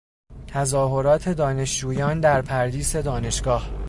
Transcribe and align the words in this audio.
تظاهرات 0.47 1.29
دانشجویان 1.29 2.19
در 2.19 2.41
پردیس 2.41 2.95
دانشگاه 2.95 3.69